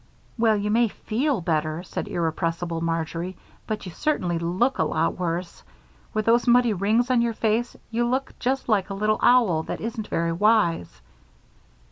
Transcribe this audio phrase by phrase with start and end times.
[0.35, 5.61] "Well, you may feel better," said irrepressible Marjory, "but you certainly look a lot worse.
[6.11, 9.79] With those muddy rings on your face you look just like a little owl that
[9.79, 10.89] isn't very wise."